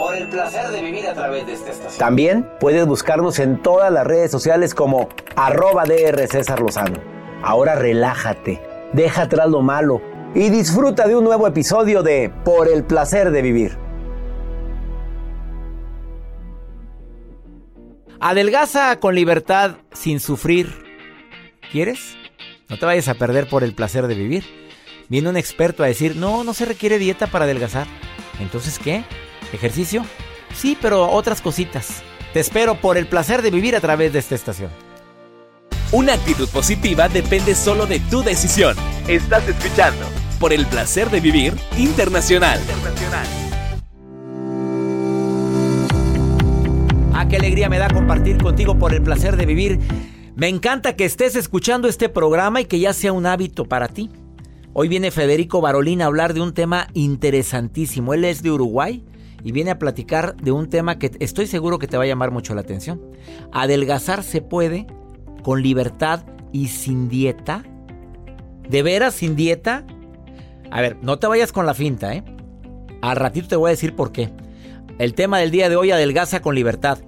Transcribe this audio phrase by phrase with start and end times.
[0.00, 1.98] Por el placer de vivir a través de esta estación.
[1.98, 6.98] También puedes buscarnos en todas las redes sociales como arroba DR César Lozano.
[7.42, 8.62] Ahora relájate,
[8.94, 10.00] deja atrás lo malo
[10.34, 13.76] y disfruta de un nuevo episodio de Por el placer de vivir.
[18.20, 20.72] Adelgaza con libertad sin sufrir.
[21.70, 22.16] ¿Quieres?
[22.70, 24.44] No te vayas a perder por el placer de vivir.
[25.10, 27.86] Viene un experto a decir, no, no se requiere dieta para adelgazar.
[28.40, 29.04] Entonces, ¿qué?
[29.52, 30.04] ¿Ejercicio?
[30.54, 32.02] Sí, pero otras cositas.
[32.32, 34.70] Te espero por el placer de vivir a través de esta estación.
[35.92, 38.76] Una actitud positiva depende solo de tu decisión.
[39.08, 40.06] Estás escuchando
[40.38, 42.60] por el placer de vivir internacional.
[47.12, 49.80] Ah, qué alegría me da compartir contigo por el placer de vivir.
[50.36, 54.10] Me encanta que estés escuchando este programa y que ya sea un hábito para ti.
[54.72, 58.14] Hoy viene Federico Barolín a hablar de un tema interesantísimo.
[58.14, 59.04] Él es de Uruguay
[59.42, 62.30] y viene a platicar de un tema que estoy seguro que te va a llamar
[62.30, 63.00] mucho la atención.
[63.52, 64.86] Adelgazar se puede
[65.42, 67.64] con libertad y sin dieta.
[68.68, 69.84] ¿De veras sin dieta?
[70.70, 72.24] A ver, no te vayas con la finta, ¿eh?
[73.02, 74.30] Al ratito te voy a decir por qué.
[74.98, 76.98] El tema del día de hoy, adelgaza con libertad.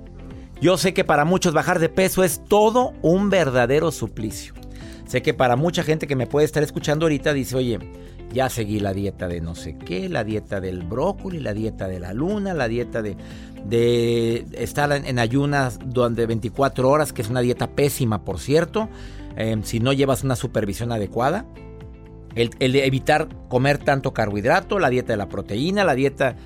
[0.60, 4.54] Yo sé que para muchos bajar de peso es todo un verdadero suplicio.
[5.12, 7.78] Sé que para mucha gente que me puede estar escuchando ahorita dice, oye,
[8.32, 12.00] ya seguí la dieta de no sé qué, la dieta del brócoli, la dieta de
[12.00, 13.18] la luna, la dieta de,
[13.66, 18.88] de estar en, ayunas durante 24 horas, que es una dieta pésima, por cierto,
[19.36, 21.44] em, si no llevas una supervisión adecuada.
[22.34, 26.36] El, el evitar comer tanto carbohidrato, la dieta de la proteína, la dieta...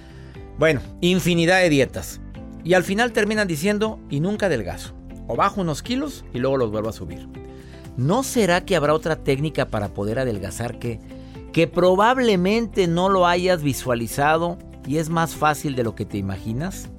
[0.59, 2.21] Bueno, infinidad de dietas.
[2.65, 4.93] Y al final terminan diciendo, y nunca adelgazo.
[5.28, 7.28] O bajo unos kilos y luego los vuelvo a subir.
[7.97, 11.01] ¿No será que habrá otra técnica para poder adelgazar que,
[11.53, 16.91] que probablemente no lo hayas visualizado y es más fácil de lo que te imaginas?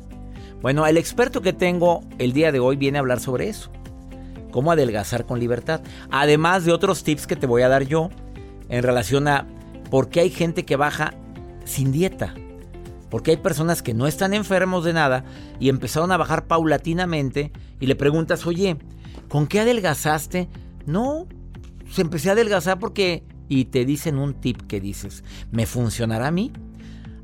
[0.62, 3.69] Bueno, el experto que tengo el día de hoy viene a hablar sobre eso.
[4.52, 5.81] Cómo adelgazar con libertad.
[6.09, 8.09] Además de otros tips que te voy a dar yo
[8.69, 9.47] en relación a
[9.91, 11.14] por qué hay gente que baja
[11.64, 12.34] sin dieta.
[13.12, 15.24] Porque hay personas que no están enfermos de nada
[15.59, 18.78] y empezaron a bajar paulatinamente y le preguntas, oye,
[19.29, 20.50] ¿con qué adelgazaste?
[20.88, 21.28] No,
[21.91, 23.23] se empecé a adelgazar porque...
[23.50, 26.52] Y te dicen un tip que dices, ¿me funcionará a mí?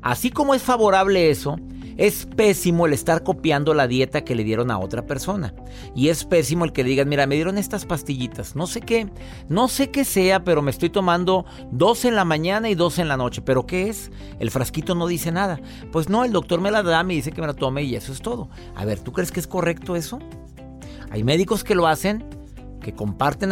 [0.00, 1.56] Así como es favorable eso,
[1.96, 5.54] es pésimo el estar copiando la dieta que le dieron a otra persona.
[5.94, 9.08] Y es pésimo el que le digan, mira, me dieron estas pastillitas, no sé qué,
[9.48, 13.08] no sé qué sea, pero me estoy tomando dos en la mañana y dos en
[13.08, 13.42] la noche.
[13.42, 14.10] ¿Pero qué es?
[14.40, 15.60] El frasquito no dice nada.
[15.92, 18.12] Pues no, el doctor me la da, me dice que me la tome y eso
[18.12, 18.48] es todo.
[18.74, 20.18] A ver, ¿tú crees que es correcto eso?
[21.10, 22.24] Hay médicos que lo hacen,
[22.84, 23.50] que comparten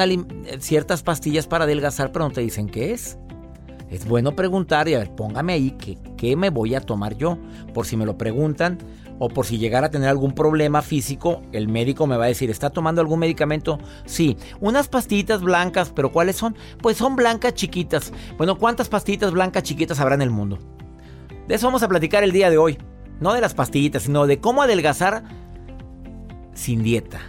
[0.60, 3.18] ciertas pastillas para adelgazar, pero no te dicen qué es.
[3.90, 7.38] Es bueno preguntar y a ver, póngame ahí qué, qué me voy a tomar yo.
[7.74, 8.78] Por si me lo preguntan,
[9.18, 12.50] o por si llegara a tener algún problema físico, el médico me va a decir,
[12.50, 13.78] ¿está tomando algún medicamento?
[14.04, 16.56] Sí, unas pastillitas blancas, pero ¿cuáles son?
[16.80, 18.12] Pues son blancas chiquitas.
[18.36, 20.58] Bueno, ¿cuántas pastillitas blancas chiquitas habrá en el mundo?
[21.48, 22.78] De eso vamos a platicar el día de hoy.
[23.20, 25.24] No de las pastillitas, sino de cómo adelgazar
[26.54, 27.20] sin dieta.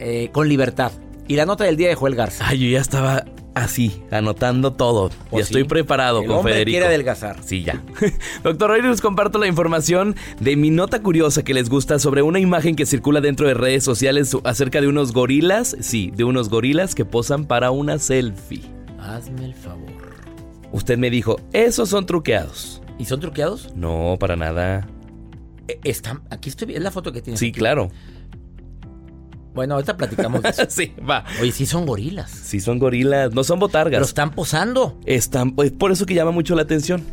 [0.00, 0.92] Eh, con libertad.
[1.28, 2.44] Y la nota del día de Joel Garza.
[2.48, 3.24] Ay, yo ya estaba
[3.54, 5.10] así, anotando todo.
[5.30, 5.50] ¿O ya sí?
[5.52, 6.72] estoy preparado El con hombre Federico.
[6.72, 7.36] quiere adelgazar.
[7.44, 7.80] Sí, ya.
[8.42, 12.40] Doctor, hoy les comparto la información de mi nota curiosa que les gusta sobre una
[12.40, 16.94] imagen que circula dentro de redes sociales acerca de unos gorilas, sí, de unos gorilas
[16.96, 18.62] que posan para una selfie.
[18.98, 19.90] Hazme el favor.
[20.72, 22.82] Usted me dijo, esos son truqueados.
[22.98, 23.74] ¿Y son truqueados?
[23.76, 24.88] No, para nada.
[25.68, 27.38] Eh, Están, aquí estoy viendo la foto que tienes.
[27.40, 27.58] Sí, aquí.
[27.58, 27.90] claro.
[29.54, 30.62] Bueno, ahorita platicamos de eso.
[30.68, 31.24] sí, va.
[31.40, 32.30] Oye, sí son gorilas.
[32.30, 34.08] Sí, son gorilas, no son Pero botargas.
[34.08, 34.98] están posando.
[35.06, 37.04] Están, es por eso que llama mucho la atención.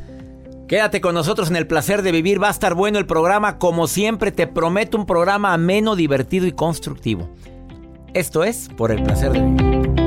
[0.67, 2.41] Quédate con nosotros en el placer de vivir.
[2.41, 3.57] Va a estar bueno el programa.
[3.57, 7.29] Como siempre, te prometo un programa ameno, divertido y constructivo.
[8.13, 10.06] Esto es por el placer de vivir.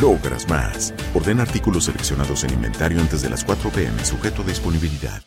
[0.00, 0.94] logras más.
[1.14, 5.22] Ordena artículos seleccionados en inventario antes de las 4 pm, sujeto a disponibilidad.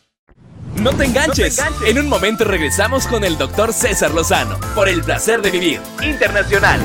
[0.76, 1.60] No te enganches.
[1.86, 6.80] En un momento regresamos con el doctor César Lozano por el placer de vivir internacional.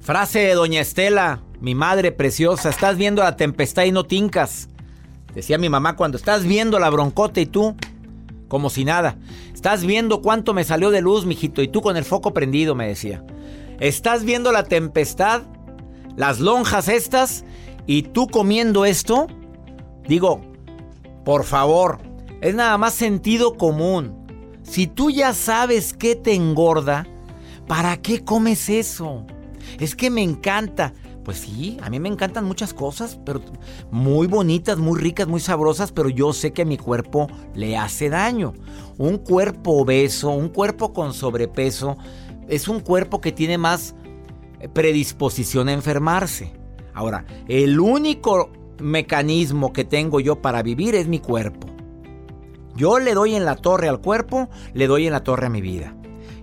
[0.00, 4.68] Frase de Doña Estela, mi madre preciosa, estás viendo la tempestad y no tincas.
[5.34, 7.76] Decía mi mamá cuando estás viendo la broncota y tú,
[8.48, 9.16] como si nada.
[9.54, 12.88] Estás viendo cuánto me salió de luz, mijito, y tú con el foco prendido, me
[12.88, 13.24] decía.
[13.78, 15.42] Estás viendo la tempestad,
[16.16, 17.44] las lonjas estas,
[17.86, 19.28] y tú comiendo esto.
[20.06, 20.40] Digo,
[21.24, 21.98] por favor,
[22.40, 24.26] es nada más sentido común.
[24.62, 27.06] Si tú ya sabes qué te engorda,
[27.66, 29.26] ¿para qué comes eso?
[29.78, 30.92] Es que me encanta.
[31.28, 33.42] Pues sí, a mí me encantan muchas cosas, pero
[33.90, 38.08] muy bonitas, muy ricas, muy sabrosas, pero yo sé que a mi cuerpo le hace
[38.08, 38.54] daño.
[38.96, 41.98] Un cuerpo obeso, un cuerpo con sobrepeso,
[42.48, 43.94] es un cuerpo que tiene más
[44.72, 46.54] predisposición a enfermarse.
[46.94, 51.68] Ahora, el único mecanismo que tengo yo para vivir es mi cuerpo.
[52.74, 55.60] Yo le doy en la torre al cuerpo, le doy en la torre a mi
[55.60, 55.94] vida.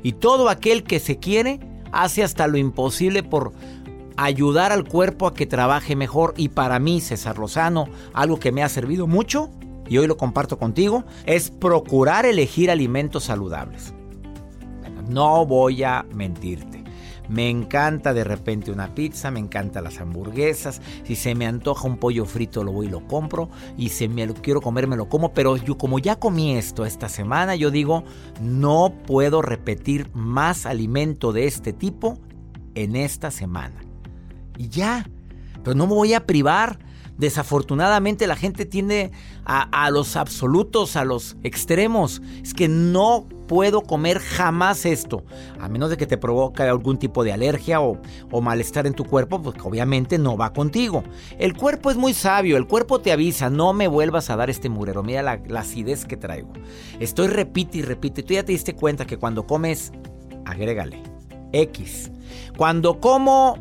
[0.04, 1.60] Y todo aquel que se quiere
[1.92, 3.52] hace hasta lo imposible por
[4.18, 6.34] ayudar al cuerpo a que trabaje mejor.
[6.38, 9.50] Y para mí, César Lozano, algo que me ha servido mucho,
[9.88, 13.94] y hoy lo comparto contigo, es procurar elegir alimentos saludables.
[15.10, 16.84] No voy a mentirte.
[17.28, 20.82] Me encanta de repente una pizza, me encantan las hamburguesas.
[21.04, 23.50] Si se me antoja un pollo frito, lo voy y lo compro.
[23.78, 25.34] Y si me lo quiero comer, me lo como.
[25.34, 28.04] Pero como ya comí esto esta semana, yo digo,
[28.42, 32.20] no puedo repetir más alimento de este tipo
[32.76, 33.85] en esta semana.
[34.58, 35.08] Y ya.
[35.64, 36.80] Pero no me voy a privar.
[37.18, 39.12] Desafortunadamente la gente tiende
[39.46, 42.22] a, a, los absolutos, a los extremos.
[42.44, 45.24] Es que no puedo comer jamás esto.
[45.60, 49.06] A menos de que te provoque algún tipo de alergia o, o malestar en tu
[49.06, 51.04] cuerpo, pues obviamente no va contigo.
[51.40, 54.68] El cuerpo es muy sabio, el cuerpo te avisa, no me vuelvas a dar este
[54.68, 55.02] murero.
[55.02, 56.52] Mira la, la acidez que traigo.
[57.00, 58.24] Estoy repite y repite.
[58.24, 59.94] Tú ya te diste cuenta que cuando comes,
[60.46, 61.02] agrégale.
[61.54, 62.12] X.
[62.58, 63.58] Cuando como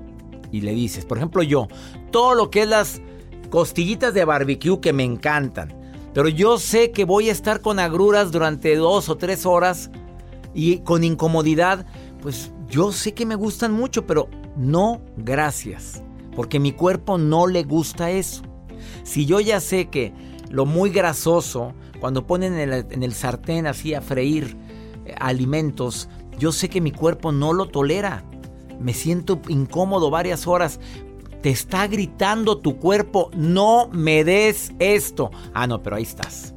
[0.55, 1.67] y le dices, por ejemplo yo,
[2.13, 3.03] todo lo que es las
[3.51, 5.75] costillitas de barbecue que me encantan,
[6.13, 9.91] pero yo sé que voy a estar con agruras durante dos o tres horas
[10.55, 11.87] y con incomodidad,
[12.23, 16.05] pues yo sé que me gustan mucho, pero no gracias,
[16.37, 18.43] porque mi cuerpo no le gusta eso.
[19.03, 20.13] Si yo ya sé que
[20.51, 24.57] lo muy grasoso, cuando ponen en el, sartén así a freír
[25.05, 26.09] eh, alimentos,
[26.39, 28.25] yo sé que mi cuerpo no lo tolera.
[28.81, 30.81] Me siento incómodo varias horas.
[31.43, 35.31] Te está gritando tu cuerpo, no me des esto.
[35.53, 36.55] Ah, no, pero ahí estás.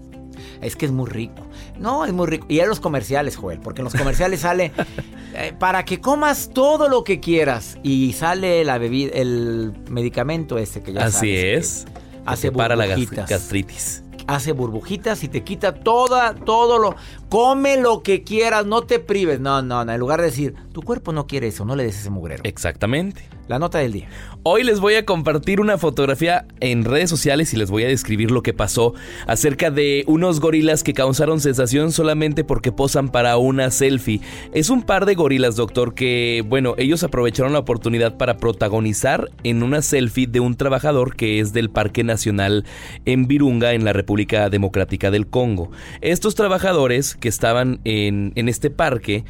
[0.62, 1.46] Es que es muy rico.
[1.80, 2.46] No, es muy rico.
[2.50, 4.72] Y en los comerciales, Joel, porque en los comerciales sale
[5.36, 7.78] eh, para que comas todo lo que quieras.
[7.84, 11.86] Y sale la bebida, el medicamento ese que ya Así sabes es.
[12.26, 14.04] Hace para la gastritis.
[14.28, 16.96] hace burbujitas y te quita toda, todo lo.
[17.30, 19.40] Come lo que quieras, no te prives.
[19.40, 19.94] No, no, no.
[19.94, 22.44] En lugar de decir, tu cuerpo no quiere eso, no le des ese mugrero.
[22.44, 23.28] Exactamente.
[23.48, 24.10] La nota del día.
[24.44, 28.30] Hoy les voy a compartir una fotografía en redes sociales y les voy a describir
[28.30, 28.94] lo que pasó
[29.26, 34.22] acerca de unos gorilas que causaron sensación solamente porque posan para una selfie.
[34.54, 39.64] Es un par de gorilas, doctor, que, bueno, ellos aprovecharon la oportunidad para protagonizar en
[39.64, 42.66] una selfie de un trabajador que es del Parque Nacional
[43.06, 45.72] en Virunga, en la República Democrática del Congo.
[46.02, 49.26] Estos trabajadores que estaban en, en este parque,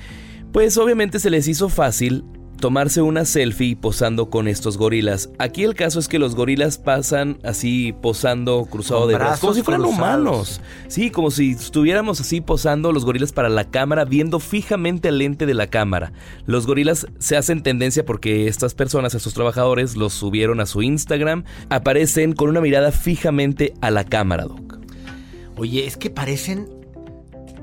[0.51, 2.23] pues obviamente se les hizo fácil
[2.57, 5.29] tomarse una selfie posando con estos gorilas.
[5.37, 9.53] Aquí el caso es que los gorilas pasan así posando cruzado Con de brazos, como
[9.53, 9.99] si fueran cruzados.
[9.99, 10.61] humanos.
[10.87, 15.45] Sí, como si estuviéramos así posando los gorilas para la cámara, viendo fijamente al lente
[15.45, 16.13] de la cámara.
[16.45, 21.43] Los gorilas se hacen tendencia porque estas personas, estos trabajadores, los subieron a su Instagram,
[21.69, 24.79] aparecen con una mirada fijamente a la cámara, Doc.
[25.57, 26.76] Oye, es que parecen.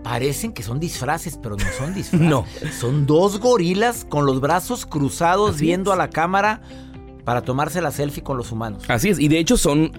[0.05, 2.29] Parecen que son disfraces, pero no son disfraces.
[2.29, 2.47] No.
[2.79, 5.95] Son dos gorilas con los brazos cruzados Así viendo es.
[5.95, 6.61] a la cámara
[7.25, 8.85] para tomarse la selfie con los humanos.
[8.89, 9.93] Así es, y de hecho son,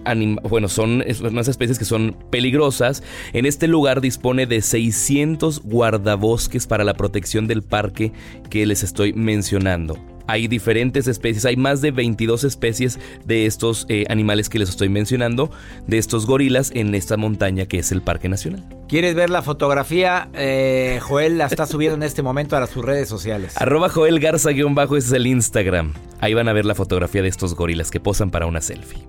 [0.47, 3.01] bueno, son unas especies que son peligrosas.
[3.33, 8.13] En este lugar dispone de 600 guardabosques para la protección del parque
[8.50, 9.97] que les estoy mencionando.
[10.27, 14.89] Hay diferentes especies, hay más de 22 especies de estos eh, animales que les estoy
[14.89, 15.51] mencionando,
[15.88, 18.63] de estos gorilas en esta montaña que es el Parque Nacional.
[18.88, 20.29] ¿Quieres ver la fotografía?
[20.34, 23.53] Eh, Joel la está subiendo en este momento a sus redes sociales.
[23.62, 25.94] Arroba Joel Garza-bajo, es el Instagram.
[26.20, 29.05] Ahí van a ver la fotografía de estos gorilas que posan para una selfie.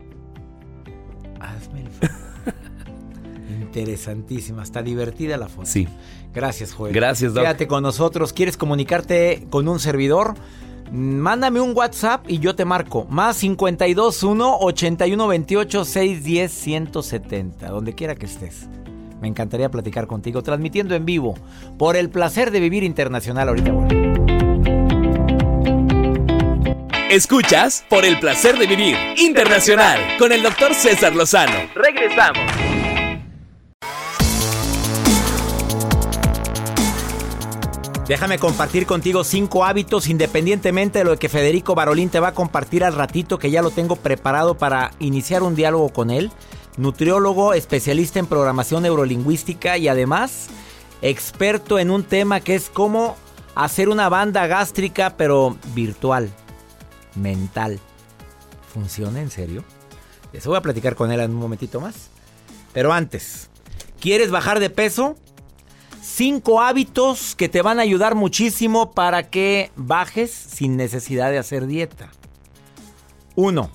[1.40, 3.62] Hazme el.
[3.62, 5.66] Interesantísima, está divertida la foto.
[5.66, 5.88] Sí.
[6.34, 6.92] Gracias, Joel.
[6.92, 7.44] Gracias, Doc.
[7.44, 8.34] Quédate con nosotros.
[8.34, 10.34] ¿Quieres comunicarte con un servidor?
[10.92, 13.06] Mándame un WhatsApp y yo te marco.
[13.10, 17.68] Más 521 8128 610 170.
[17.68, 18.68] Donde quiera que estés.
[19.20, 21.34] Me encantaría platicar contigo, transmitiendo en vivo.
[21.78, 23.72] Por el placer de vivir internacional ahorita.
[27.10, 31.54] Escuchas por el placer de vivir internacional con el doctor César Lozano.
[31.74, 32.65] Regresamos.
[38.08, 42.84] Déjame compartir contigo cinco hábitos independientemente de lo que Federico Barolín te va a compartir
[42.84, 46.30] al ratito que ya lo tengo preparado para iniciar un diálogo con él.
[46.76, 50.46] Nutriólogo, especialista en programación neurolingüística y además
[51.02, 53.16] experto en un tema que es cómo
[53.56, 56.30] hacer una banda gástrica pero virtual,
[57.16, 57.80] mental.
[58.72, 59.64] ¿Funciona en serio?
[60.32, 62.10] Eso voy a platicar con él en un momentito más.
[62.72, 63.50] Pero antes,
[63.98, 65.16] ¿quieres bajar de peso?
[66.08, 71.66] Cinco hábitos que te van a ayudar muchísimo para que bajes sin necesidad de hacer
[71.66, 72.10] dieta.
[73.34, 73.68] 1.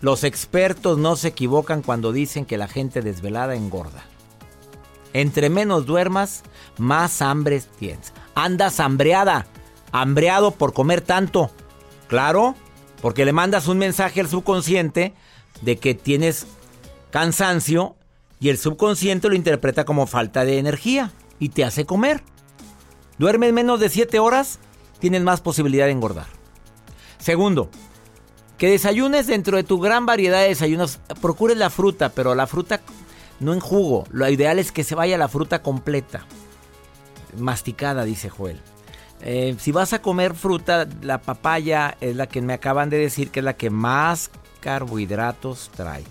[0.00, 4.04] Los expertos no se equivocan cuando dicen que la gente desvelada engorda.
[5.12, 6.42] Entre menos duermas,
[6.76, 8.12] más hambre tienes.
[8.34, 9.46] Andas hambreada,
[9.92, 11.52] hambreado por comer tanto.
[12.08, 12.56] Claro,
[13.00, 15.14] porque le mandas un mensaje al subconsciente
[15.62, 16.48] de que tienes
[17.10, 17.94] cansancio
[18.40, 22.22] y el subconsciente lo interpreta como falta de energía y te hace comer.
[23.18, 24.60] Duermes menos de 7 horas,
[25.00, 26.26] tienes más posibilidad de engordar.
[27.18, 27.68] Segundo,
[28.56, 31.00] que desayunes dentro de tu gran variedad de desayunos.
[31.20, 32.80] Procures la fruta, pero la fruta
[33.40, 34.04] no en jugo.
[34.10, 36.26] Lo ideal es que se vaya la fruta completa.
[37.36, 38.60] Masticada, dice Joel.
[39.22, 43.30] Eh, si vas a comer fruta, la papaya es la que me acaban de decir
[43.30, 44.30] que es la que más
[44.60, 46.04] carbohidratos trae.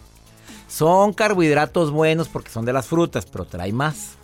[0.67, 4.18] Son carbohidratos buenos porque son de las frutas, pero trae más.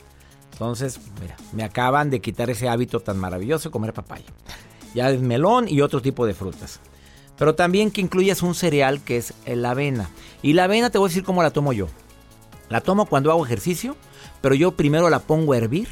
[0.56, 4.24] Entonces, mira, me acaban de quitar ese hábito tan maravilloso de comer papaya.
[4.94, 6.80] Ya es melón y otro tipo de frutas.
[7.38, 10.10] Pero también que incluyas un cereal que es la avena.
[10.42, 11.88] Y la avena te voy a decir cómo la tomo yo.
[12.70, 13.98] La tomo cuando hago ejercicio,
[14.42, 15.90] pero yo primero la pongo a hervir.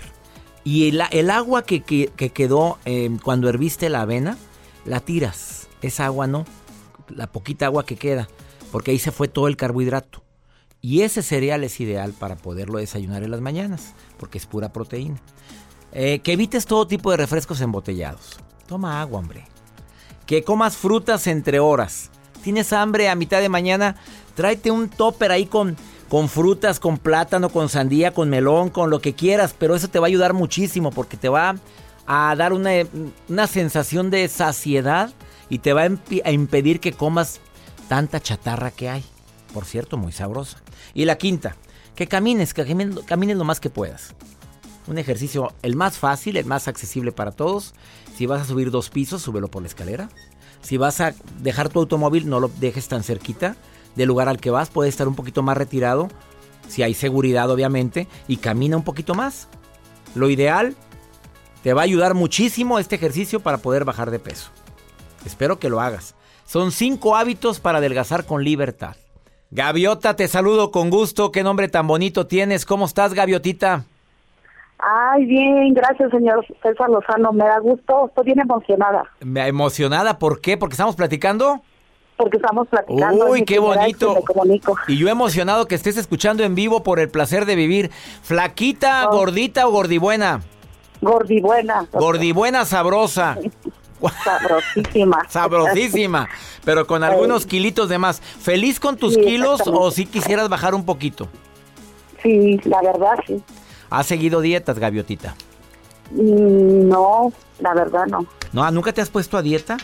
[0.64, 4.38] Y el, el agua que quedó eh, cuando herviste la avena,
[4.86, 5.68] la tiras.
[5.82, 6.46] Esa agua no.
[7.10, 8.30] la poquita agua que queda,
[8.72, 10.24] porque ahí se fue todo el carbohidrato.
[10.86, 15.22] Y ese cereal es ideal para poderlo desayunar en las mañanas, porque es pura proteína.
[15.94, 18.38] Eh, que evites todo tipo de refrescos embotellados.
[18.68, 19.46] Toma agua, hombre.
[20.26, 22.12] Que comas frutas entre horas.
[22.44, 23.96] Tienes hambre a mitad de mañana,
[24.36, 25.78] tráete un topper ahí con,
[26.10, 30.00] con frutas, con plátano, con sandía, con melón, con lo que quieras, pero eso te
[30.00, 31.56] va a ayudar muchísimo porque te va
[32.06, 32.72] a dar una,
[33.30, 35.14] una sensación de saciedad
[35.48, 37.40] y te va a, impedir que comas
[37.88, 39.06] tanta chatarra que hay.
[39.54, 40.58] Por cierto, muy sabrosa.
[40.94, 41.56] Y la quinta,
[41.96, 42.66] que camines, que
[43.06, 44.16] camines lo más que puedas.
[44.88, 47.74] Un ejercicio el más fácil, el más accesible para todos.
[48.18, 50.10] Si vas a subir dos pisos, súbelo por la escalera.
[50.62, 53.56] Si vas a dejar tu automóvil, no lo dejes tan cerquita
[53.96, 54.70] del lugar al que vas.
[54.70, 56.10] Puede estar un poquito más retirado,
[56.68, 59.48] si hay seguridad obviamente, y camina un poquito más.
[60.16, 60.76] Lo ideal,
[61.64, 64.50] te va a ayudar muchísimo este ejercicio para poder bajar de peso.
[65.26, 66.16] Espero que lo hagas.
[66.46, 68.96] Son cinco hábitos para adelgazar con libertad.
[69.56, 71.32] Gaviota, te saludo con gusto.
[71.32, 72.66] ¿Qué nombre tan bonito tienes?
[72.66, 73.84] ¿Cómo estás, Gaviotita?
[74.80, 77.32] Ay, bien, gracias, señor César Lozano.
[77.32, 79.04] Me da gusto, estoy bien emocionada.
[79.20, 80.18] ¿Me ¿Emocionada?
[80.18, 80.58] ¿Por qué?
[80.58, 81.62] ¿Porque estamos platicando?
[82.18, 83.28] Porque estamos platicando.
[83.28, 84.24] Uy, qué bonito.
[84.88, 87.92] Y yo emocionado que estés escuchando en vivo por el placer de vivir.
[88.24, 89.18] ¿Flaquita, oh.
[89.18, 90.42] gordita o gordibuena?
[91.00, 91.86] Gordibuena.
[91.92, 93.38] Gordibuena sabrosa.
[94.24, 95.26] Sabrosísima.
[95.30, 96.30] Sabrosísima.
[96.64, 98.22] Pero con algunos kilitos de más.
[98.22, 101.28] ¿Feliz con tus kilos o si quisieras bajar un poquito?
[102.22, 103.42] Sí, la verdad sí.
[103.90, 105.36] ¿Has seguido dietas, Gaviotita?
[106.12, 108.26] Mm, no, la verdad no.
[108.52, 108.72] ¿No?
[108.72, 109.78] ¿Nunca te has puesto a dieta?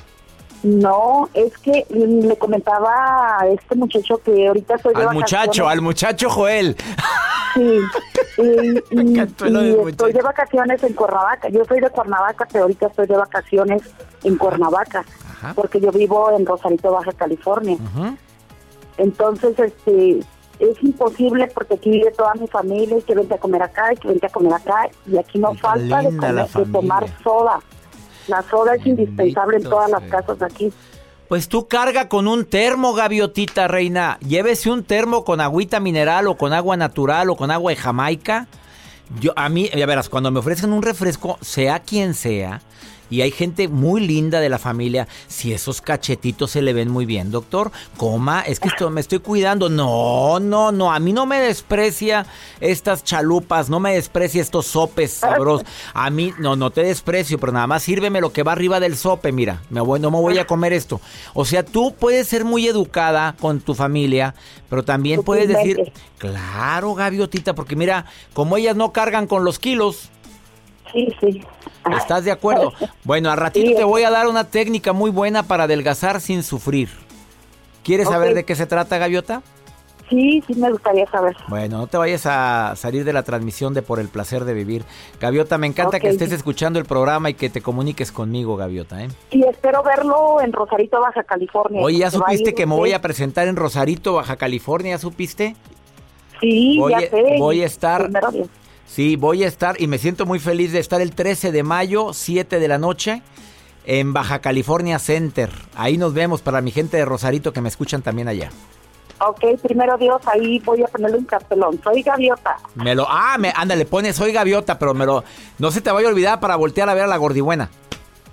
[0.63, 5.81] No, es que le comentaba a este muchacho que ahorita estoy de Al muchacho, al
[5.81, 6.75] muchacho Joel.
[7.53, 7.79] Sí,
[8.37, 11.49] y, estoy de vacaciones en Cuernavaca.
[11.49, 13.83] Yo soy de Cuernavaca, pero ahorita estoy de vacaciones
[14.23, 15.05] en Cuernavaca,
[15.55, 17.77] porque yo vivo en Rosarito, Baja California.
[18.97, 20.19] Entonces, este,
[20.59, 23.95] es imposible porque aquí vive toda mi familia y que vente a comer acá y
[23.95, 27.59] que vente a comer acá y aquí no falta de, tomar soda.
[28.29, 30.73] La soda es indispensable en todas las casas de aquí.
[31.27, 34.17] Pues tú carga con un termo, gaviotita reina.
[34.19, 38.47] Llévese un termo con agüita mineral o con agua natural o con agua de Jamaica.
[39.19, 42.61] Yo a mí, ya verás, cuando me ofrecen un refresco, sea quien sea,
[43.09, 45.07] y hay gente muy linda de la familia.
[45.27, 49.19] Si esos cachetitos se le ven muy bien, doctor, coma, es que esto, me estoy
[49.19, 49.69] cuidando.
[49.69, 52.25] No, no, no, a mí no me desprecia
[52.59, 55.65] estas chalupas, no me desprecia estos sopes sabrosos.
[55.93, 58.95] A mí, no, no te desprecio, pero nada más sírveme lo que va arriba del
[58.95, 61.01] sope, mira, me voy, no me voy a comer esto.
[61.33, 64.35] O sea, tú puedes ser muy educada con tu familia,
[64.69, 70.09] pero también puedes decir, claro, gaviotita, porque mira, como ellas no cargan con los kilos,
[70.93, 71.41] Sí, sí.
[71.97, 72.73] ¿Estás de acuerdo?
[73.03, 76.89] Bueno, a ratito te voy a dar una técnica muy buena para adelgazar sin sufrir.
[77.83, 79.41] ¿Quieres saber de qué se trata, Gaviota?
[80.09, 81.35] Sí, sí me gustaría saber.
[81.47, 84.83] Bueno, no te vayas a salir de la transmisión de Por el Placer de Vivir.
[85.19, 89.03] Gaviota, me encanta que estés escuchando el programa y que te comuniques conmigo, Gaviota.
[89.03, 89.09] ¿eh?
[89.29, 91.81] Y espero verlo en Rosarito, Baja California.
[91.81, 94.95] Oye, ¿ya supiste que me voy a presentar en Rosarito, Baja California?
[94.95, 95.55] ¿Ya supiste?
[96.41, 97.35] Sí, voy, ya sé.
[97.37, 98.09] Voy a estar...
[98.89, 102.11] Sí, voy a estar y me siento muy feliz de estar el 13 de mayo,
[102.11, 103.21] 7 de la noche,
[103.85, 105.51] en Baja California Center.
[105.75, 108.49] Ahí nos vemos para mi gente de Rosarito que me escuchan también allá.
[109.21, 111.79] Ok, primero Dios, ahí voy a ponerle un cartelón.
[111.83, 112.57] Soy gaviota.
[112.73, 115.23] Me lo, ah, me, ándale, pone soy gaviota, pero me lo,
[115.59, 117.69] no se te vaya a olvidar para voltear a ver a la gordibuena.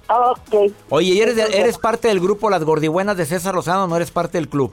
[0.09, 0.73] Ok.
[0.89, 4.49] Oye, eres, eres parte del grupo Las Gordibuenas de César Lozano no eres parte del
[4.49, 4.73] club?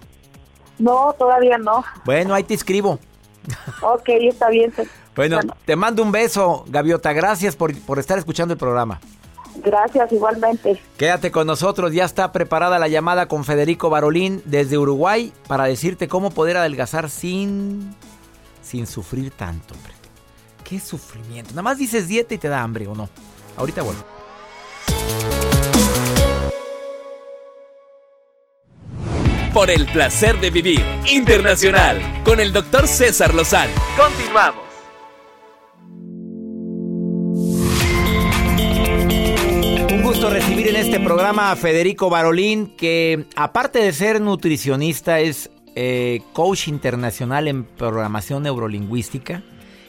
[0.79, 1.83] No, todavía no.
[2.05, 2.99] Bueno, ahí te escribo.
[3.81, 4.71] Ok, está bien.
[5.15, 7.13] Bueno, te mando un beso, Gaviota.
[7.13, 8.99] Gracias por, estar escuchando el programa.
[9.57, 10.81] Gracias, igualmente.
[10.97, 16.07] Quédate con nosotros, ya está preparada la llamada con Federico Barolín desde Uruguay para decirte
[16.07, 17.95] cómo poder adelgazar sin,
[18.63, 19.93] sin sufrir tanto, hombre.
[20.63, 21.51] Qué sufrimiento.
[21.51, 23.09] Nada más dices dieta y te da hambre, ¿o no?
[23.57, 24.03] Ahorita vuelvo.
[29.53, 33.73] Por el placer de vivir internacional con el doctor César Lozano.
[33.95, 34.62] Continuamos.
[40.93, 47.63] Este programa a Federico Barolín, que aparte de ser nutricionista es eh, coach internacional en
[47.63, 49.41] programación neurolingüística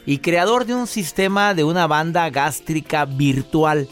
[0.07, 3.87] y creador de un sistema de una banda gástrica virtual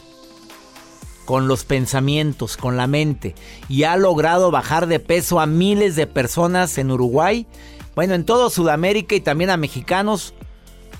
[1.26, 3.36] con los pensamientos, con la mente,
[3.70, 7.46] y ha logrado bajar de peso a miles de personas en Uruguay,
[7.94, 10.34] bueno, en todo Sudamérica y también a mexicanos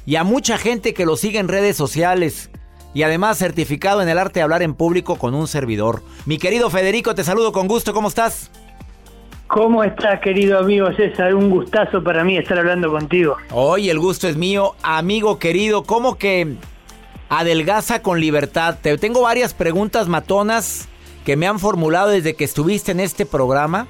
[0.06, 2.52] y a mucha gente que lo sigue en redes sociales
[2.94, 6.04] y además certificado en el arte de hablar en público con un servidor.
[6.26, 8.52] Mi querido Federico, te saludo con gusto, ¿cómo estás?
[9.54, 11.36] ¿Cómo estás, querido amigo César?
[11.36, 13.38] Un gustazo para mí estar hablando contigo.
[13.52, 15.84] Hoy el gusto es mío, amigo querido.
[15.84, 16.56] ¿Cómo que
[17.30, 18.80] adelgaza con libertad?
[18.82, 20.88] Te tengo varias preguntas matonas
[21.24, 23.86] que me han formulado desde que estuviste en este programa,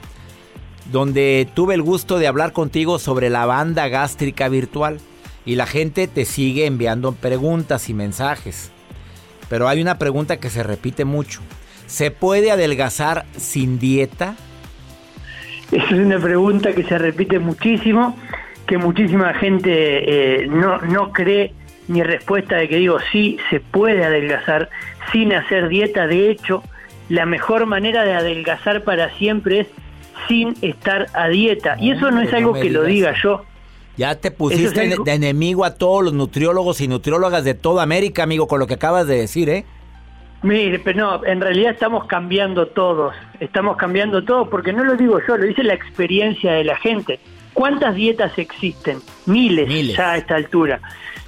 [0.92, 5.00] donde tuve el gusto de hablar contigo sobre la banda gástrica virtual.
[5.46, 8.73] Y la gente te sigue enviando preguntas y mensajes.
[9.54, 11.40] Pero hay una pregunta que se repite mucho.
[11.86, 14.34] ¿Se puede adelgazar sin dieta?
[15.72, 18.18] Esa es una pregunta que se repite muchísimo,
[18.66, 21.54] que muchísima gente eh, no, no cree
[21.88, 24.72] mi respuesta de que digo sí, se puede adelgazar
[25.12, 26.08] sin hacer dieta.
[26.08, 26.64] De hecho,
[27.10, 29.68] la mejor manera de adelgazar para siempre es
[30.28, 31.78] sin estar a dieta.
[31.80, 33.46] Y eso no es algo que lo diga yo.
[33.98, 38.48] Ya te pusiste de enemigo a todos los nutriólogos y nutriólogas de toda América, amigo,
[38.48, 39.66] con lo que acabas de decir, ¿eh?
[40.42, 45.22] Mire, pero no, en realidad estamos cambiando todos, estamos cambiando todos porque no lo digo
[45.26, 47.20] yo, lo dice la experiencia de la gente.
[47.54, 49.00] ¿Cuántas dietas existen?
[49.26, 50.82] Miles, ya a esta altura.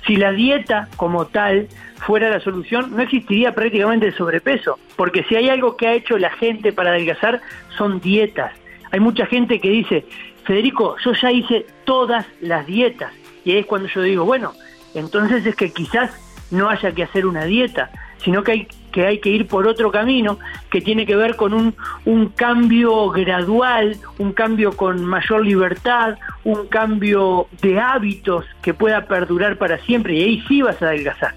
[0.06, 1.68] Si la dieta como tal
[2.06, 6.18] fuera la solución, no existiría prácticamente el sobrepeso, porque si hay algo que ha hecho
[6.18, 7.42] la gente para adelgazar,
[7.78, 8.52] son dietas.
[8.92, 10.06] Hay mucha gente que dice,
[10.46, 13.12] Federico, yo ya hice todas las dietas.
[13.44, 14.54] Y ahí es cuando yo digo, bueno,
[14.94, 16.12] entonces es que quizás
[16.52, 17.92] no haya que hacer una dieta,
[18.24, 18.68] sino que
[19.06, 20.40] hay que ir por otro camino
[20.72, 26.68] que tiene que ver con un, un cambio gradual, un cambio con mayor libertad, un
[26.68, 31.36] cambio de hábitos que pueda perdurar para siempre y ahí sí vas a adelgazar.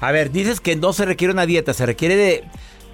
[0.00, 2.44] A ver, dices que no se requiere una dieta, se requiere de,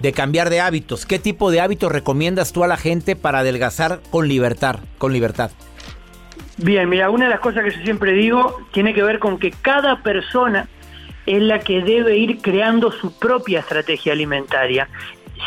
[0.03, 1.05] de cambiar de hábitos.
[1.05, 4.79] ¿Qué tipo de hábitos recomiendas tú a la gente para adelgazar con libertad?
[4.97, 5.51] Con libertad?
[6.57, 9.51] Bien, mira, una de las cosas que yo siempre digo tiene que ver con que
[9.51, 10.67] cada persona
[11.25, 14.89] es la que debe ir creando su propia estrategia alimentaria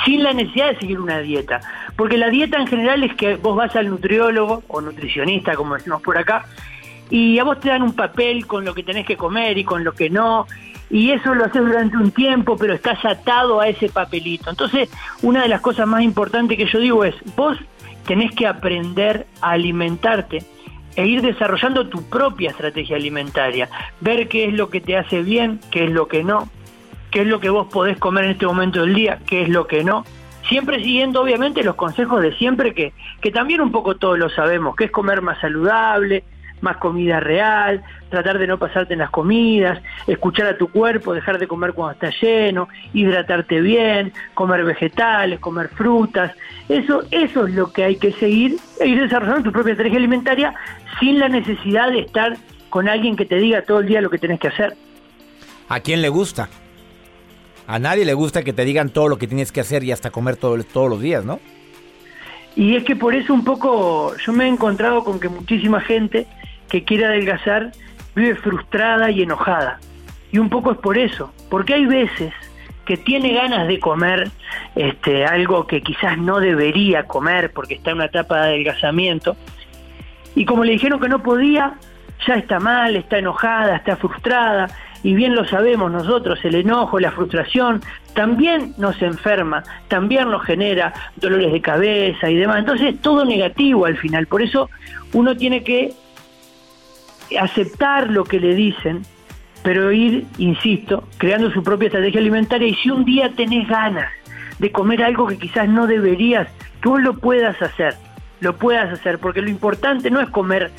[0.07, 1.61] sin la necesidad de seguir una dieta.
[1.95, 6.01] Porque la dieta en general es que vos vas al nutriólogo o nutricionista, como decimos
[6.01, 6.47] por acá,
[7.11, 9.85] y a vos te dan un papel con lo que tenés que comer y con
[9.85, 10.47] lo que no,
[10.91, 14.51] y eso lo haces durante un tiempo, pero estás atado a ese papelito.
[14.51, 14.89] Entonces,
[15.23, 17.59] una de las cosas más importantes que yo digo es, vos
[18.07, 20.45] tenés que aprender a alimentarte
[20.95, 23.69] e ir desarrollando tu propia estrategia alimentaria,
[24.01, 26.49] ver qué es lo que te hace bien, qué es lo que no,
[27.11, 29.67] qué es lo que vos podés comer en este momento del día, qué es lo
[29.67, 30.05] que no.
[30.49, 34.77] Siempre siguiendo obviamente los consejos de siempre que, que también un poco todos lo sabemos,
[34.77, 36.23] que es comer más saludable,
[36.67, 41.39] más comida real, tratar de no pasarte en las comidas, escuchar a tu cuerpo, dejar
[41.39, 46.33] de comer cuando está lleno, hidratarte bien, comer vegetales, comer frutas.
[46.69, 50.55] Eso, eso es lo que hay que seguir e ir desarrollando tu propia estrategia alimentaria
[50.99, 52.37] sin la necesidad de estar
[52.69, 54.77] con alguien que te diga todo el día lo que tenés que hacer.
[55.69, 56.49] ¿A quién le gusta?
[57.69, 60.11] A nadie le gusta que te digan todo lo que tienes que hacer y hasta
[60.11, 61.39] comer todo, todos los días, ¿no?
[62.57, 66.27] Y es que por eso un poco yo me he encontrado con que muchísima gente
[66.69, 67.73] que quiere adelgazar
[68.15, 69.79] vive frustrada y enojada.
[70.33, 72.33] Y un poco es por eso, porque hay veces
[72.85, 74.31] que tiene ganas de comer
[74.75, 79.37] este, algo que quizás no debería comer porque está en una etapa de adelgazamiento,
[80.35, 81.75] y como le dijeron que no podía,
[82.27, 84.69] ya está mal, está enojada, está frustrada,
[85.03, 87.81] y bien lo sabemos nosotros, el enojo, la frustración,
[88.15, 92.59] también nos enferma, también nos genera dolores de cabeza y demás.
[92.59, 94.27] Entonces, todo negativo al final.
[94.27, 94.69] Por eso
[95.13, 95.93] uno tiene que
[97.39, 99.03] aceptar lo que le dicen,
[99.63, 102.69] pero ir, insisto, creando su propia estrategia alimentaria.
[102.69, 104.11] Y si un día tenés ganas
[104.59, 106.49] de comer algo que quizás no deberías,
[106.81, 107.95] que vos lo puedas hacer,
[108.41, 110.71] lo puedas hacer, porque lo importante no es comer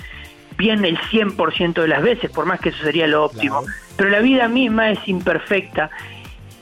[0.58, 3.64] bien el 100% de las veces, por más que eso sería lo óptimo,
[3.96, 5.90] pero la vida misma es imperfecta.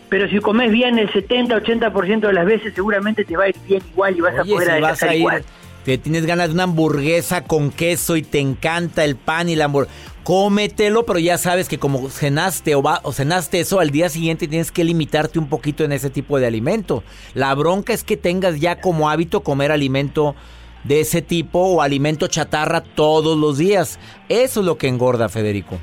[0.10, 3.82] Pero si comes bien el 70-80% de las veces, seguramente te va a ir bien
[3.92, 5.44] igual y vas a poder adelgazar igual
[5.86, 9.66] te tienes ganas de una hamburguesa con queso y te encanta el pan y la
[9.66, 9.94] hamburguesa,
[10.24, 14.72] cómetelo, pero ya sabes que como cenaste o, o cenaste eso al día siguiente tienes
[14.72, 17.04] que limitarte un poquito en ese tipo de alimento.
[17.36, 20.36] La bronca es que tengas ya como hábito comer alimento
[20.84, 24.00] de ese tipo o alimento chatarra todos los días.
[24.28, 25.78] Eso es lo que engorda, Federico.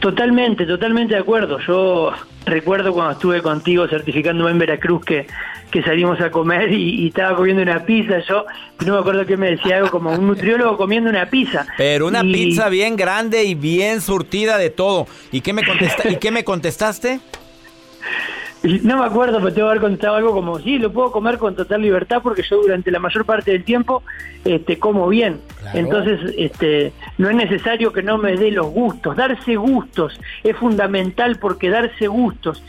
[0.00, 1.58] Totalmente, totalmente de acuerdo.
[1.66, 2.12] Yo
[2.46, 5.26] recuerdo cuando estuve contigo certificándome en Veracruz que,
[5.70, 8.20] que salimos a comer y, estaba comiendo una pizza.
[8.20, 8.46] Yo
[8.86, 11.66] no me acuerdo que me decía algo como un nutriólogo comiendo una pizza.
[11.76, 15.06] Pero una pizza bien grande y bien surtida de todo.
[15.32, 17.20] ¿Y qué me, contesta ¿y qué me contestaste?
[18.62, 21.54] No me acuerdo, pero tengo que haber contestado algo como, sí, lo puedo comer con
[21.54, 24.02] total libertad porque yo durante la mayor parte del tiempo
[24.44, 25.40] este, como bien.
[25.74, 29.16] Entonces, este, no es necesario que no me dé los gustos.
[29.16, 32.62] Darse gustos es fundamental porque darse gustos,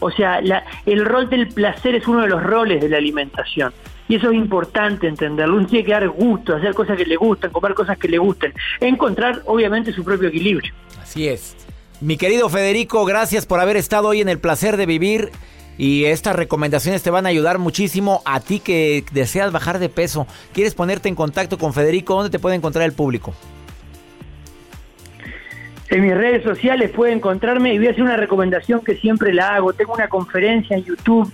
[0.00, 3.72] o sea, la, el rol del placer es uno de los roles de la alimentación.
[4.06, 5.56] Y eso es importante entenderlo.
[5.56, 8.52] Uno tiene que dar gusto, hacer cosas que le gustan, comer cosas que le gusten.
[8.80, 10.72] Encontrar, obviamente, su propio equilibrio.
[11.00, 11.56] Así es.
[12.04, 15.30] Mi querido Federico, gracias por haber estado hoy en el placer de vivir.
[15.78, 20.26] Y estas recomendaciones te van a ayudar muchísimo a ti que deseas bajar de peso.
[20.52, 22.14] ¿Quieres ponerte en contacto con Federico?
[22.14, 23.32] ¿Dónde te puede encontrar el público?
[25.88, 29.54] En mis redes sociales puede encontrarme y voy a hacer una recomendación que siempre la
[29.54, 29.72] hago.
[29.72, 31.32] Tengo una conferencia en YouTube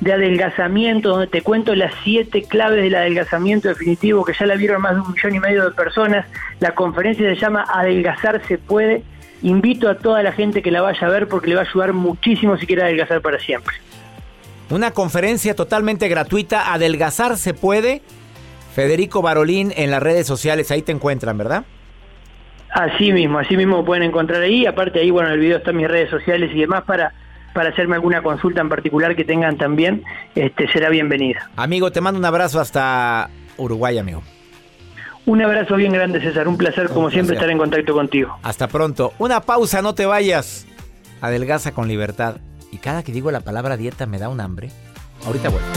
[0.00, 4.82] de adelgazamiento donde te cuento las siete claves del adelgazamiento definitivo que ya la vieron
[4.82, 6.26] más de un millón y medio de personas.
[6.58, 9.04] La conferencia se llama Adelgazar se puede
[9.42, 11.92] invito a toda la gente que la vaya a ver porque le va a ayudar
[11.92, 13.74] muchísimo si quiere adelgazar para siempre.
[14.70, 18.02] Una conferencia totalmente gratuita, Adelgazar se puede.
[18.74, 21.64] Federico Barolín en las redes sociales, ahí te encuentran, ¿verdad?
[22.70, 24.64] Así mismo, así mismo pueden encontrar ahí.
[24.64, 27.12] Aparte ahí, bueno, el video está en mis redes sociales y demás para,
[27.52, 30.04] para hacerme alguna consulta en particular que tengan también,
[30.36, 31.50] este, será bienvenida.
[31.56, 34.22] Amigo, te mando un abrazo hasta Uruguay, amigo.
[35.30, 36.48] Un abrazo bien grande, César.
[36.48, 38.36] Un placer, como siempre, estar en contacto contigo.
[38.42, 39.12] Hasta pronto.
[39.20, 40.66] Una pausa, no te vayas.
[41.20, 42.38] Adelgaza con libertad.
[42.72, 44.70] Y cada que digo la palabra dieta me da un hambre.
[45.24, 45.68] Ahorita vuelvo.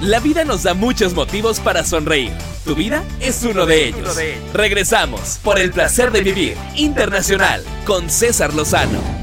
[0.00, 2.32] La vida nos da muchos motivos para sonreír.
[2.64, 4.18] Tu vida es uno de ellos.
[4.54, 9.21] Regresamos por el placer de vivir internacional con César Lozano.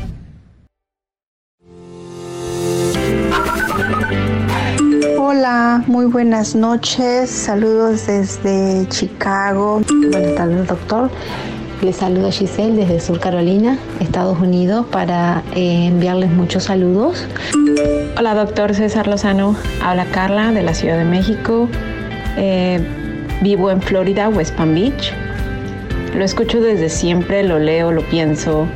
[5.32, 7.30] Hola, muy buenas noches.
[7.30, 9.80] Saludos desde Chicago.
[10.10, 11.12] Buenas tardes, doctor.
[11.84, 17.28] Les saluda Giselle desde Sur Carolina, Estados Unidos, para eh, enviarles muchos saludos.
[18.18, 19.56] Hola, doctor César Lozano.
[19.84, 21.70] Habla Carla de la Ciudad de México.
[22.36, 22.80] Eh,
[23.44, 25.14] vivo en Florida, West Palm Beach.
[26.16, 28.68] Lo escucho desde siempre, lo leo, lo pienso.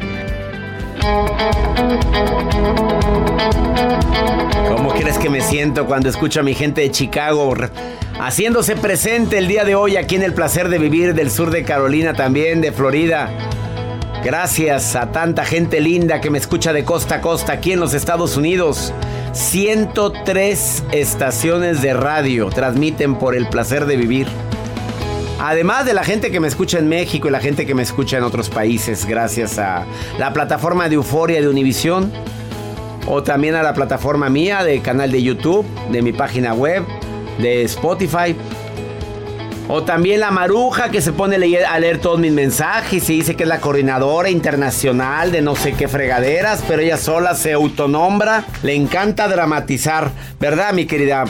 [4.69, 7.53] ¿Cómo crees que me siento cuando escucho a mi gente de Chicago
[8.19, 11.63] haciéndose presente el día de hoy aquí en el placer de vivir del sur de
[11.63, 13.31] Carolina también, de Florida?
[14.23, 17.93] Gracias a tanta gente linda que me escucha de costa a costa aquí en los
[17.93, 18.93] Estados Unidos.
[19.33, 24.27] 103 estaciones de radio transmiten por el placer de vivir.
[25.45, 28.17] Además de la gente que me escucha en México y la gente que me escucha
[28.17, 29.84] en otros países, gracias a
[30.17, 32.13] la plataforma de Euforia de Univisión,
[33.10, 36.86] o también a la plataforma mía de canal de YouTube, de mi página web,
[37.39, 38.38] de Spotify.
[39.67, 43.43] O también la maruja que se pone a leer todos mis mensajes y dice que
[43.43, 48.45] es la coordinadora internacional de no sé qué fregaderas, pero ella sola se autonombra.
[48.62, 51.25] Le encanta dramatizar, ¿verdad, mi querida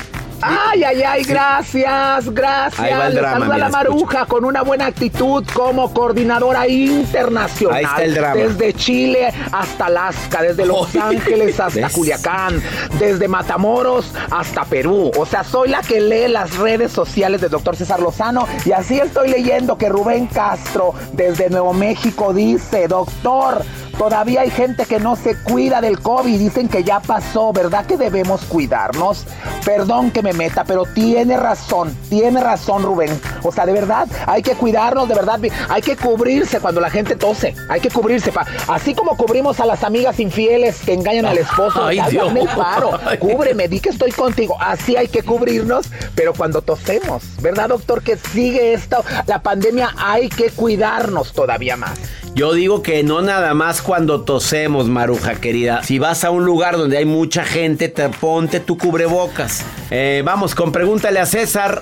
[0.45, 2.79] Ay, ay, ay, gracias, gracias.
[2.79, 7.77] Ahí va el drama, la maruja con una buena actitud como coordinadora internacional.
[7.77, 8.36] Ahí está el drama.
[8.36, 12.62] Desde Chile hasta Alaska, desde Los Ángeles hasta Culiacán,
[12.99, 15.12] desde Matamoros hasta Perú.
[15.17, 18.99] O sea, soy la que lee las redes sociales del doctor César Lozano y así
[18.99, 23.63] estoy leyendo que Rubén Castro desde Nuevo México dice, doctor,
[23.97, 26.39] Todavía hay gente que no se cuida del COVID.
[26.39, 27.86] Dicen que ya pasó, ¿verdad?
[27.86, 29.25] Que debemos cuidarnos.
[29.65, 31.95] Perdón que me meta, pero tiene razón.
[32.10, 33.19] Tiene razón, Rubén.
[33.43, 35.39] O sea, de verdad, hay que cuidarnos, de verdad.
[35.69, 37.56] Hay que cubrirse cuando la gente tose.
[37.69, 38.32] Hay que cubrirse.
[38.67, 41.86] Así como cubrimos a las amigas infieles que engañan al esposo.
[41.86, 42.34] Ay, Dios.
[42.36, 42.99] el paro.
[43.19, 44.56] Cúbreme, di que estoy contigo.
[44.60, 47.23] Así hay que cubrirnos, pero cuando tosemos.
[47.41, 48.01] ¿Verdad, doctor?
[48.01, 49.03] Que sigue esto.
[49.27, 51.99] La pandemia hay que cuidarnos todavía más.
[52.36, 55.84] Yo digo que no nada más cuando tosemos, Maruja querida.
[55.84, 59.63] Si vas a un lugar donde hay mucha gente, te ponte tu cubrebocas.
[59.91, 61.82] Eh, vamos con pregúntale a César.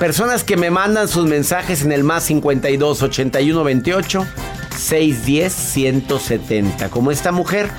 [0.00, 4.26] Personas que me mandan sus mensajes en el más 52 81 28
[4.76, 6.88] 610 170.
[6.90, 7.70] Como esta mujer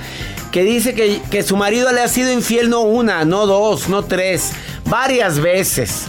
[0.52, 4.06] que dice que, que su marido le ha sido infiel no una, no dos, no
[4.06, 4.52] tres,
[4.86, 6.06] varias veces.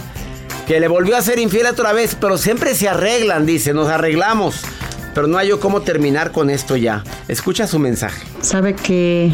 [0.67, 4.63] Que le volvió a ser infiel otra vez, pero siempre se arreglan, dice, nos arreglamos
[5.13, 7.03] pero no hay yo cómo terminar con esto ya.
[7.27, 8.25] Escucha su mensaje.
[8.41, 9.33] Sabe que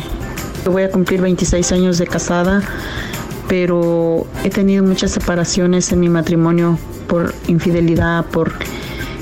[0.65, 2.61] voy a cumplir 26 años de casada,
[3.47, 8.53] pero he tenido muchas separaciones en mi matrimonio por infidelidad, por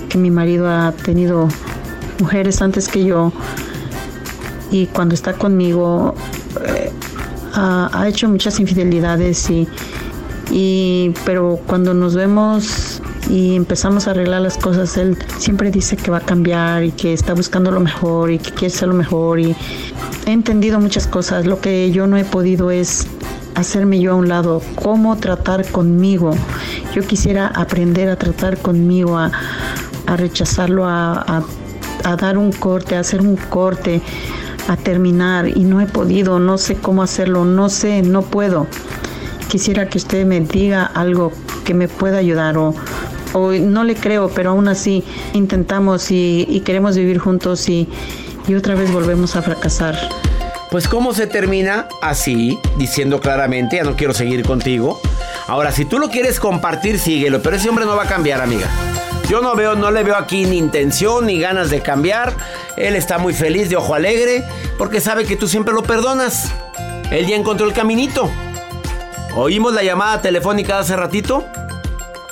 [0.10, 1.48] que mi marido ha tenido
[2.20, 3.34] mujeres antes que yo
[4.72, 6.16] y cuando está conmigo
[6.66, 6.92] eh,
[7.54, 9.68] ha, hecho muchas infidelidades y,
[10.52, 12.93] y pero cuando nos vemos
[13.30, 17.14] y empezamos a arreglar las cosas, él siempre dice que va a cambiar y que
[17.14, 19.56] está buscando lo mejor y que quiere ser lo mejor y
[20.26, 21.46] he entendido muchas cosas.
[21.46, 23.08] Lo que yo no he podido es
[23.56, 26.32] hacerme yo a un lado, cómo tratar conmigo.
[26.94, 29.32] Yo quisiera aprender a tratar conmigo, a,
[30.18, 31.44] rechazarlo, a,
[32.04, 34.02] a dar un corte, a hacer un corte,
[34.68, 38.68] a terminar y no he podido, no sé cómo hacerlo, no sé, no puedo.
[39.50, 41.32] Quisiera que usted me diga algo
[41.64, 42.74] que me pueda ayudar o,
[43.34, 47.88] no le creo, pero aún así intentamos y, queremos vivir juntos y,
[48.48, 49.98] y otra vez volvemos a fracasar.
[50.72, 51.88] Pues ¿cómo se termina?
[52.02, 55.00] Así, diciendo claramente, ya no quiero seguir contigo.
[55.48, 58.68] Ahora, si tú lo quieres compartir, síguelo, pero ese hombre no va a cambiar, amiga.
[59.30, 62.34] Yo no veo, no le veo aquí ni intención ni ganas de cambiar.
[62.76, 64.44] Él está muy feliz de ojo alegre
[64.78, 66.52] porque sabe que tú siempre lo perdonas.
[67.12, 68.30] Él ya encontró el caminito.
[69.36, 71.46] ¿Oímos la llamada telefónica hace ratito?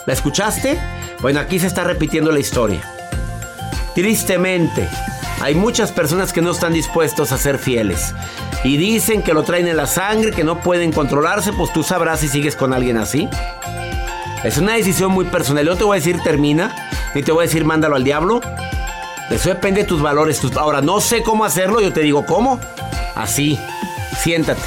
[0.06, 0.80] ¿La escuchaste?
[1.22, 2.82] Bueno, aquí se está repitiendo la historia.
[3.94, 4.88] Tristemente,
[5.42, 8.14] hay muchas personas que no están dispuestos a ser fieles.
[8.64, 12.22] Y dicen que lo traen en la sangre, que no pueden controlarse, pues tú sabrás
[12.22, 13.30] si sigues con alguien así.
[14.44, 15.66] Es una decisión muy personal.
[15.66, 16.74] Yo te voy a decir termina,
[17.14, 18.42] ni te voy a decir mándalo al diablo.
[19.30, 20.42] eso depende de tus valores.
[20.58, 22.60] Ahora, no sé cómo hacerlo, yo te digo cómo.
[23.16, 23.60] Así,
[24.18, 24.62] siéntate.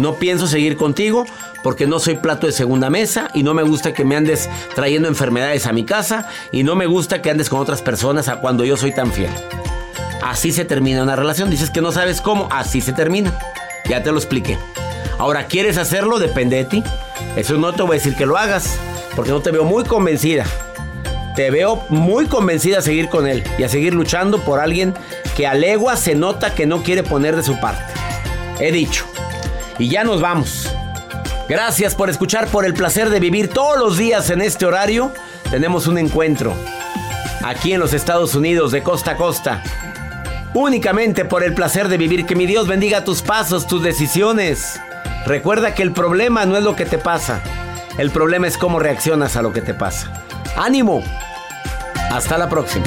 [0.00, 1.26] No pienso seguir contigo
[1.64, 5.08] porque no soy plato de segunda mesa y no me gusta que me andes trayendo
[5.08, 8.76] enfermedades a mi casa y no me gusta que andes con otras personas cuando yo
[8.76, 9.32] soy tan fiel.
[10.22, 11.48] Así se termina una relación.
[11.48, 13.36] Dices que no sabes cómo, así se termina.
[13.88, 14.58] Ya te lo expliqué.
[15.18, 16.18] Ahora, ¿quieres hacerlo?
[16.18, 16.84] Depende de ti.
[17.34, 18.78] Eso no te voy a decir que lo hagas,
[19.16, 20.44] porque no te veo muy convencida.
[21.34, 24.92] Te veo muy convencida a seguir con él y a seguir luchando por alguien
[25.34, 27.84] que a legua se nota que no quiere poner de su parte.
[28.60, 29.06] He dicho.
[29.78, 30.73] Y ya nos vamos.
[31.48, 35.12] Gracias por escuchar, por el placer de vivir todos los días en este horario.
[35.50, 36.54] Tenemos un encuentro
[37.44, 39.62] aquí en los Estados Unidos de costa a costa.
[40.54, 42.26] Únicamente por el placer de vivir.
[42.26, 44.80] Que mi Dios bendiga tus pasos, tus decisiones.
[45.26, 47.42] Recuerda que el problema no es lo que te pasa.
[47.98, 50.24] El problema es cómo reaccionas a lo que te pasa.
[50.56, 51.02] ¡Ánimo!
[52.10, 52.86] Hasta la próxima.